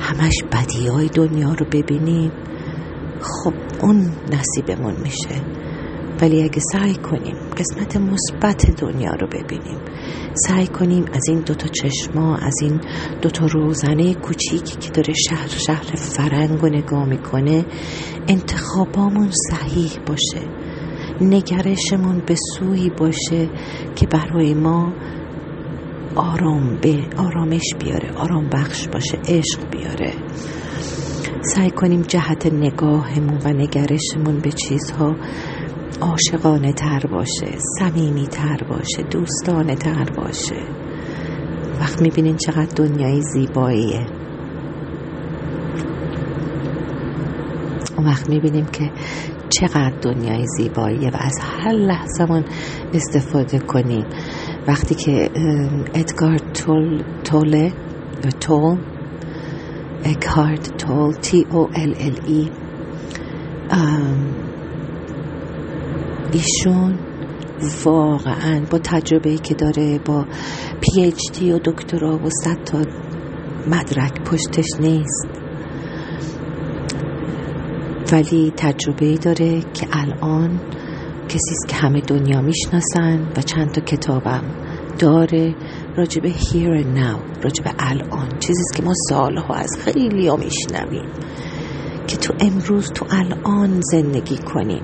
همش 0.00 0.34
بدی 0.52 0.86
های 0.86 1.08
دنیا 1.08 1.52
رو 1.52 1.66
ببینیم. 1.72 2.32
خب 3.20 3.54
اون 3.82 4.12
نصیبمون 4.32 4.94
میشه. 5.02 5.42
ولی 6.20 6.42
اگه 6.42 6.60
سعی 6.72 6.94
کنیم 6.94 7.36
قسمت 7.56 7.96
مثبت 7.96 8.80
دنیا 8.80 9.12
رو 9.12 9.26
ببینیم 9.26 9.78
سعی 10.34 10.66
کنیم 10.66 11.04
از 11.12 11.22
این 11.28 11.40
دوتا 11.40 11.68
چشما 11.68 12.36
از 12.36 12.54
این 12.62 12.80
دوتا 13.22 13.46
روزنه 13.46 14.14
کوچیکی 14.14 14.76
که 14.76 14.90
داره 14.90 15.14
شهر 15.14 15.48
شهر 15.48 15.94
فرنگ 15.96 16.64
و 16.64 16.66
نگاه 16.66 17.04
می‌کنه 17.08 17.64
انتخابامون 18.28 19.30
صحیح 19.50 19.90
باشه. 20.06 20.48
نگرشمون 21.20 22.22
به 22.26 22.34
سوی 22.54 22.90
باشه 22.90 23.48
که 23.96 24.06
برای 24.06 24.54
ما 24.54 24.92
آرام 26.16 26.76
به 26.82 27.04
آرامش 27.16 27.74
بیاره 27.78 28.12
آرام 28.16 28.48
بخش 28.48 28.88
باشه 28.88 29.18
عشق 29.28 29.70
بیاره. 29.70 30.12
سعی 31.42 31.70
کنیم 31.70 32.02
جهت 32.02 32.46
نگاهمون 32.46 33.38
و 33.44 33.48
نگرشمون 33.48 34.40
به 34.40 34.52
چیزها 34.52 35.16
عاشقانه 36.00 36.72
تر 36.72 37.00
باشه 37.10 37.58
سمیمی 37.78 38.26
تر 38.26 38.56
باشه 38.68 39.02
دوستانه 39.10 39.74
تر 39.74 40.04
باشه. 40.16 40.62
وقت 41.80 42.02
می‌بینین 42.02 42.36
چقدر 42.36 42.74
دنیای 42.76 43.22
زیباییه. 43.22 44.06
وقت 47.98 48.28
می‌بینیم 48.28 48.66
که 48.66 48.90
چقدر 49.48 49.94
دنیای 50.02 50.46
زیباییه 50.46 51.10
و 51.10 51.16
از 51.20 51.38
هر 51.42 51.72
لحظه 51.72 52.44
استفاده 52.94 53.58
کنیم. 53.58 54.04
وقتی 54.68 54.94
که 54.94 55.30
ادگار 55.94 56.38
تول 56.38 57.02
توله 57.24 57.72
تول 58.40 58.78
اکارد 60.04 60.76
تول 60.78 61.12
تی 61.12 61.46
او 61.50 61.68
ال 61.74 61.94
ال 62.00 62.20
ای 62.26 62.50
ایشون 66.32 66.98
واقعا 67.84 68.60
با 68.70 68.78
تجربه 68.78 69.36
که 69.38 69.54
داره 69.54 69.98
با 69.98 70.24
پی 70.80 71.02
اچ 71.02 71.38
دی 71.38 71.52
و 71.52 71.58
دکترا 71.58 72.18
و 72.18 72.30
صد 72.30 72.64
تا 72.64 72.78
مدرک 73.66 74.20
پشتش 74.20 74.68
نیست. 74.80 75.28
ولی 78.12 78.52
تجربه 78.56 79.14
داره 79.14 79.60
که 79.60 79.86
الان 79.92 80.60
کسی 81.28 81.54
که 81.68 81.76
همه 81.76 82.00
دنیا 82.00 82.40
می‌شناسن 82.40 83.32
و 83.36 83.42
چند 83.42 83.72
تا 83.72 83.80
کتابم 83.80 84.42
داره 84.98 85.54
راجب 85.96 86.26
here 86.26 86.82
and 86.82 86.98
now 86.98 87.44
راجب 87.44 87.64
الان 87.78 88.28
چیزی 88.38 88.62
که 88.76 88.82
ما 88.82 88.92
سالها 89.08 89.54
از 89.54 89.70
خیلی 89.84 90.28
ها 90.28 90.36
میشنویم 90.36 91.08
که 92.06 92.16
تو 92.16 92.34
امروز 92.40 92.92
تو 92.92 93.06
الان 93.10 93.80
زندگی 93.80 94.36
کنیم. 94.36 94.82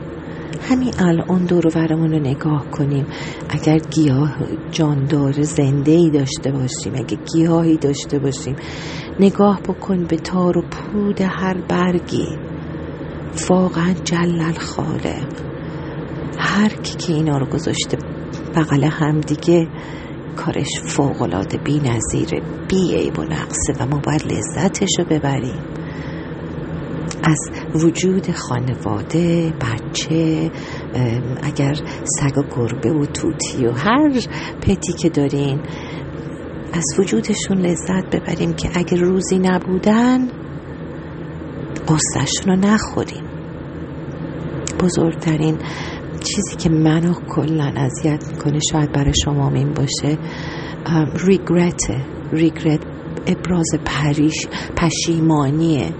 همین 0.68 0.92
الان 0.98 1.44
دور 1.44 1.62
برمون 1.74 2.12
رو 2.12 2.18
نگاه 2.18 2.70
کنیم. 2.70 3.06
اگر 3.48 3.78
گیاه 3.78 4.36
جاندار 4.70 5.42
زنده 5.42 5.92
ای 5.92 6.10
داشته 6.10 6.52
باشیم 6.52 6.94
اگر 6.94 7.18
گیاهی 7.34 7.76
داشته 7.76 8.18
باشیم 8.18 8.56
نگاه 9.20 9.60
بکن 9.60 10.04
به 10.04 10.16
تار 10.16 10.58
و 10.58 10.62
پود 10.62 11.20
هر 11.20 11.60
برگی. 11.68 12.26
واقعا 13.50 13.94
جلل 14.04 14.52
خالق. 14.52 15.51
هر 16.44 16.68
کی 16.68 16.96
که 16.96 17.12
اینا 17.12 17.38
رو 17.38 17.46
گذاشته 17.46 17.98
بغل 18.56 18.84
هم 18.84 19.20
دیگه 19.20 19.68
کارش 20.36 20.80
فوقلاده 20.86 21.58
بی 21.58 21.80
نظیره 21.80 22.42
بی 22.68 22.94
عیب 22.94 23.18
و 23.18 23.22
نقصه 23.22 23.72
و 23.80 23.86
ما 23.86 23.98
باید 23.98 24.32
لذتش 24.32 24.90
رو 24.98 25.04
ببریم. 25.04 25.62
از 27.24 27.38
وجود 27.84 28.30
خانواده 28.30 29.52
بچه 29.60 30.50
اگر 31.42 31.74
سگ 32.04 32.38
و 32.38 32.42
گربه 32.56 32.92
و 32.92 33.06
توتی 33.06 33.66
و 33.66 33.72
هر 33.72 34.10
پتی 34.60 34.92
که 34.92 35.08
دارین 35.08 35.60
از 36.72 36.84
وجودشون 36.98 37.58
لذت 37.58 38.16
ببریم 38.16 38.52
که 38.52 38.68
اگر 38.74 38.96
روزی 38.96 39.38
نبودن 39.38 40.28
قصدشون 41.88 42.46
رو 42.46 42.56
نخوریم. 42.56 43.24
بزرگترین 44.80 45.58
چیزی 46.22 46.56
که 46.56 46.68
منو 46.70 47.12
کلا 47.28 47.72
اذیت 47.76 48.28
می‌کنه 48.28 48.58
شاید 48.72 48.92
برای 48.92 49.12
شما 49.24 49.50
این 49.50 49.72
باشه. 49.74 50.18
ریگرت 51.26 51.82
ریگرت 52.32 52.80
ابراز 53.26 53.68
پریش 53.84 54.46
پشیمانیه 54.76 55.94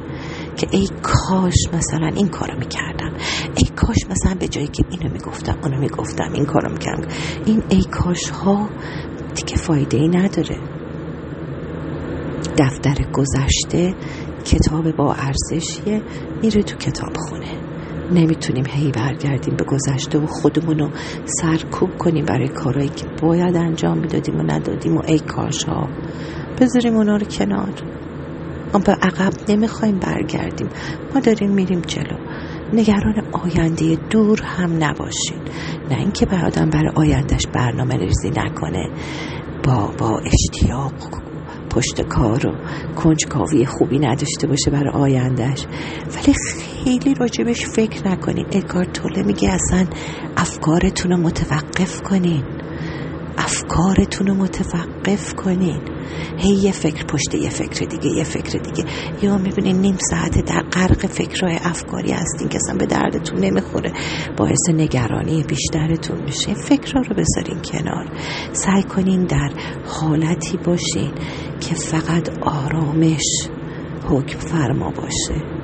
که 0.57 0.67
ای 0.71 0.89
کاش 1.03 1.55
مثلا 1.73 2.07
این 2.07 2.29
کارو 2.29 2.59
می‌کردم. 2.59 3.13
ای 3.57 3.65
کاش 3.77 3.97
مثلا 4.11 4.35
به 4.41 4.49
جایی 4.49 4.67
که 4.67 4.85
اینو 4.91 5.13
می‌گفتم 5.13 5.59
اونو 5.63 5.81
می‌گفتم 5.81 6.33
این 6.35 6.45
کارو 6.45 6.73
می‌کردم. 6.73 7.09
این 7.47 7.63
ای 7.69 7.85
کاش 7.85 8.31
ها 8.31 8.69
دیگه 9.35 9.57
فایده 9.57 9.97
ای 9.97 10.09
نداره. 10.09 10.59
دفتر 12.59 12.95
گذشته 13.13 13.95
کتاب 14.45 14.97
با 14.97 15.15
ارزشیه 15.15 16.03
میره 16.43 16.63
تو 16.63 16.77
کتاب 16.77 17.17
خونه. 17.17 17.62
نمی‌تونیم 18.13 18.65
هی 18.69 18.93
برگردیم 18.93 19.57
به 19.57 19.65
گذشته 19.65 20.19
و 20.19 20.27
خودمون 20.27 20.79
رو 20.79 20.91
سرکوب 21.25 21.99
کنیم 21.99 22.25
برای 22.25 22.49
کارهایی 22.49 22.89
که 22.89 23.07
باید 23.23 23.57
انجام 23.57 23.99
می‌دادیم 23.99 24.35
و 24.35 24.43
ندادیم 24.43 24.97
و 24.97 25.03
ای 25.07 25.19
کاش 25.19 25.65
ها 25.65 25.89
بذاریم 26.61 26.95
اونا 26.95 27.17
رو 27.17 27.27
کنار. 27.27 27.73
ما 28.75 28.81
به 28.81 28.93
عقب 28.93 29.33
نمی‌خوایم 29.49 29.99
برگردیم. 29.99 30.69
ما 31.15 31.21
داریم 31.21 31.51
میریم 31.51 31.81
جلو. 31.81 32.17
نگران 32.73 33.15
آینده 33.33 33.99
دور 34.11 34.43
هم 34.43 34.85
نباشین. 34.85 35.39
نه 35.91 35.99
اینکه 35.99 36.27
بر 36.27 36.45
آدم 36.47 36.71
برای 36.71 36.93
آیندهش 36.95 37.47
برنامه 37.47 37.97
ریزی 37.97 38.31
نکنه. 38.31 38.91
با 39.65 39.91
با 39.99 40.19
اشتیاق 40.19 40.93
پشت 41.71 42.03
کار 42.09 42.47
و 42.47 42.53
کنجکاوی 42.95 43.67
خوبی 43.67 43.99
نداشته 43.99 44.47
باشه 44.47 44.71
برای 44.71 44.91
آیندهش 44.95 45.67
ولی 46.15 46.35
خیلی 46.85 47.15
راجبش 47.15 47.67
فکر 47.67 48.09
نکنین. 48.09 48.47
ادگار 48.53 48.85
توله 48.85 49.23
میگه 49.23 49.51
اصلا 49.51 49.87
افکارتون 50.37 51.13
رو 51.13 51.17
متوقف 51.17 52.03
کنین. 52.03 52.45
افکارتون 53.39 54.27
رو 54.27 54.35
متوقف 54.35 55.35
کنین. 55.35 55.81
هی 56.37 56.55
یه 56.55 56.73
فکر 56.73 57.05
پشت 57.05 57.35
یه 57.35 57.49
فکر 57.49 57.85
دیگه 57.87 58.17
یه 58.17 58.25
فکر 58.25 58.59
دیگه. 58.59 58.85
یا 59.23 59.39
می‌بینین 59.39 59.77
نیم 59.81 59.97
ساعت 60.11 60.45
در 60.45 60.63
غرق 60.73 61.07
فکرهای 61.07 61.57
افکاری 61.63 62.13
هستین 62.13 62.49
که 62.49 62.57
اصلا 62.57 62.77
به 62.79 62.87
دردتون 62.87 63.41
نمی‌خوره. 63.41 63.93
باعث 64.37 64.71
نگرانی 64.75 65.43
بیشترتون 65.43 66.23
میشه. 66.23 66.55
فکرها 66.55 67.01
رو 67.01 67.17
بذارین 67.17 67.63
کنار. 67.65 68.07
سعی 68.53 68.83
کنین 68.83 69.25
در 69.25 69.51
حالتی 69.87 70.57
باشین 70.57 71.13
که 71.61 71.75
فقط 71.75 72.29
آرامش 72.41 73.49
حکم 74.09 74.39
فرما 74.39 74.91
باشه. 74.91 75.62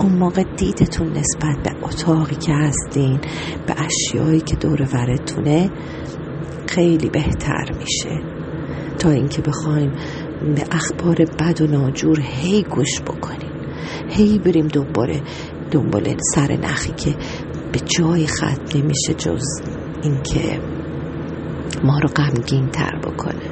اون 0.00 0.12
موقع 0.12 0.42
دیدتون 0.56 1.08
نسبت 1.08 1.62
به 1.64 1.84
اتاقی 1.84 2.36
که 2.36 2.52
هستین 2.52 3.20
به 3.66 3.74
اشیایی 3.80 4.40
که 4.40 4.56
دور 4.56 4.82
ورتونه 4.94 5.70
خیلی 6.68 7.10
بهتر 7.10 7.64
میشه. 7.78 8.22
تا 8.98 9.10
اینکه 9.10 9.42
بخوایم 9.42 9.92
به 10.56 10.64
اخبار 10.70 11.14
بد 11.14 11.60
و 11.60 11.66
ناجور 11.66 12.20
هی 12.20 12.62
گوش 12.62 13.00
بکنیم. 13.00 13.50
هی 14.08 14.38
بریم 14.38 14.66
دوباره 14.66 15.22
دنبال 15.70 16.16
سر 16.34 16.52
نخی 16.52 16.92
که 16.92 17.16
به 17.72 17.80
جای 17.80 18.26
خط 18.26 18.76
نمیشه 18.76 19.14
جز 19.14 19.44
اینکه 20.02 20.60
ما 21.84 21.98
رو 21.98 22.08
غمگین 22.08 22.68
تر 22.68 22.98
بکنه. 22.98 23.50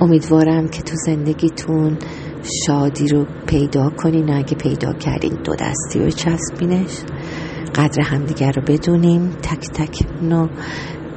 امیدوارم 0.00 0.68
که 0.68 0.82
تو 0.82 0.96
زندگیتون 1.06 1.98
شادی 2.42 3.08
رو 3.08 3.26
پیدا 3.46 3.90
کنین 3.90 4.32
اگه 4.32 4.54
پیدا 4.56 4.92
کردین 4.92 5.34
دو 5.44 5.54
دستی 5.54 5.98
رو 5.98 6.10
چسبینش. 6.10 6.98
قدر 7.74 8.02
همدیگر 8.02 8.52
رو 8.52 8.62
بدونیم. 8.62 9.30
تک 9.42 9.70
تک 9.70 10.06
نو 10.22 10.48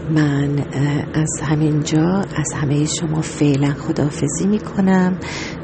من 0.09 0.65
از 1.13 1.41
همینجا 1.43 2.23
از 2.35 2.53
همه 2.55 2.85
شما 2.85 3.21
فعلا 3.21 3.73
خدافزی 3.73 4.47
می 4.47 4.59
کنم 4.59 5.17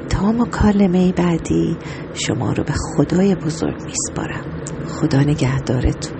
تا 0.09 0.31
مکالمه 0.31 1.11
بعدی 1.11 1.77
شما 2.13 2.51
رو 2.53 2.63
به 2.63 2.73
خدای 2.73 3.35
بزرگ 3.35 3.75
میسپارم. 3.85 4.43
خدا 4.87 5.19
نگهدارتون. 5.19 6.18